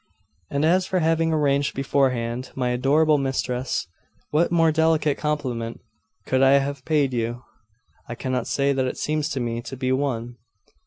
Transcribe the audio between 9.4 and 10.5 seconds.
to be one.